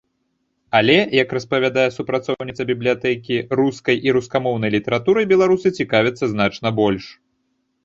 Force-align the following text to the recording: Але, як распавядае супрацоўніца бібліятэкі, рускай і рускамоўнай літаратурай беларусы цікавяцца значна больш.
Але, 0.77 0.93
як 1.21 1.35
распавядае 1.37 1.85
супрацоўніца 1.97 2.61
бібліятэкі, 2.71 3.35
рускай 3.61 4.01
і 4.11 4.17
рускамоўнай 4.19 4.75
літаратурай 4.79 5.31
беларусы 5.35 5.75
цікавяцца 5.81 6.25
значна 6.35 6.77
больш. 6.83 7.05